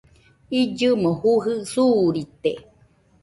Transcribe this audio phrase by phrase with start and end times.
[0.59, 2.51] Illɨmo jujɨ suurite